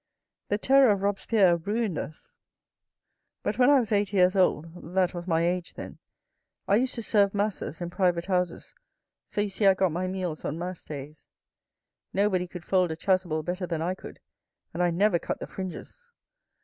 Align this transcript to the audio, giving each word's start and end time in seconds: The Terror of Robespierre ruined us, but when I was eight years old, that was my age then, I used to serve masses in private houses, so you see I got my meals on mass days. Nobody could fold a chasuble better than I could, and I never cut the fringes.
The 0.47 0.57
Terror 0.57 0.89
of 0.89 1.03
Robespierre 1.03 1.57
ruined 1.57 1.99
us, 1.99 2.33
but 3.43 3.59
when 3.59 3.69
I 3.69 3.77
was 3.79 3.91
eight 3.91 4.11
years 4.13 4.35
old, 4.35 4.95
that 4.95 5.13
was 5.13 5.27
my 5.27 5.41
age 5.43 5.75
then, 5.75 5.99
I 6.67 6.77
used 6.77 6.95
to 6.95 7.03
serve 7.03 7.35
masses 7.35 7.81
in 7.81 7.91
private 7.91 8.25
houses, 8.25 8.73
so 9.27 9.41
you 9.41 9.49
see 9.51 9.67
I 9.67 9.75
got 9.75 9.91
my 9.91 10.07
meals 10.07 10.43
on 10.43 10.57
mass 10.57 10.83
days. 10.83 11.27
Nobody 12.13 12.47
could 12.47 12.65
fold 12.65 12.89
a 12.89 12.95
chasuble 12.95 13.43
better 13.43 13.67
than 13.67 13.83
I 13.83 13.93
could, 13.93 14.19
and 14.73 14.81
I 14.81 14.89
never 14.89 15.19
cut 15.19 15.39
the 15.39 15.45
fringes. 15.45 16.03